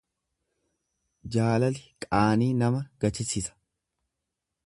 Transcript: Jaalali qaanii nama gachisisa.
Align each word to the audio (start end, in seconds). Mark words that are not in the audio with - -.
Jaalali 1.35 1.83
qaanii 2.07 2.49
nama 2.63 2.81
gachisisa. 3.05 3.57